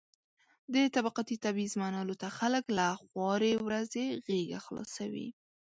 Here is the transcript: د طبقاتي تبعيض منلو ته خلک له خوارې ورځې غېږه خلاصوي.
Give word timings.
د 0.73 0.75
طبقاتي 0.95 1.35
تبعيض 1.45 1.73
منلو 1.81 2.15
ته 2.21 2.27
خلک 2.37 2.63
له 2.77 2.87
خوارې 3.03 3.53
ورځې 3.67 4.05
غېږه 4.25 4.59
خلاصوي. 4.65 5.27